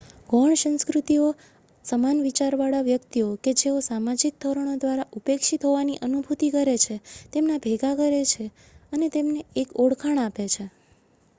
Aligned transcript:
ગૌણ 0.29 0.53
સંસ્કૃતિઓ 0.55 1.25
સમાન 1.85 2.21
વિચારવાળા 2.21 2.85
વ્યક્તિઓ 2.85 3.27
કે 3.39 3.53
જેઓ 3.55 3.83
સામાજિક 3.87 4.39
ધોરણો 4.41 4.73
દ્વારા 4.77 5.05
ઉપેક્ષિત 5.13 5.67
હોવાની 5.67 5.99
અનુભૂતિ 6.01 6.49
કરે 6.51 6.75
છે 6.79 6.97
તેમને 7.33 7.59
ભેગા 7.59 7.93
કરે 7.95 8.23
છે 8.27 8.45
અને 8.91 9.11
તેમને 9.11 9.39
એક 9.55 9.69
ઓળખાણ 9.79 10.23
આપે 10.23 10.45
છે 10.49 10.65